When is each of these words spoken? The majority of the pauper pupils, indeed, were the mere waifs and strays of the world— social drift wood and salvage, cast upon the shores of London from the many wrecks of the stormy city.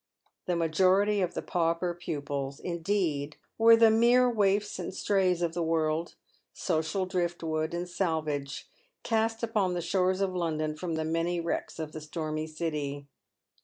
The 0.47 0.55
majority 0.55 1.21
of 1.21 1.35
the 1.35 1.43
pauper 1.43 1.93
pupils, 1.93 2.59
indeed, 2.59 3.37
were 3.59 3.75
the 3.77 3.91
mere 3.91 4.27
waifs 4.27 4.79
and 4.79 4.95
strays 4.95 5.43
of 5.43 5.53
the 5.53 5.61
world— 5.61 6.15
social 6.53 7.05
drift 7.05 7.43
wood 7.43 7.75
and 7.75 7.87
salvage, 7.87 8.67
cast 9.03 9.43
upon 9.43 9.75
the 9.75 9.79
shores 9.81 10.19
of 10.19 10.33
London 10.35 10.75
from 10.75 10.95
the 10.95 11.05
many 11.05 11.39
wrecks 11.39 11.77
of 11.77 11.91
the 11.91 12.01
stormy 12.01 12.47
city. 12.47 13.05